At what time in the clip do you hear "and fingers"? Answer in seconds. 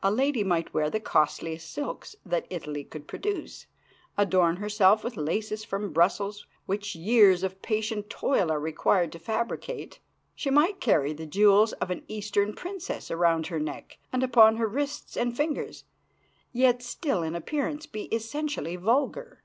15.16-15.82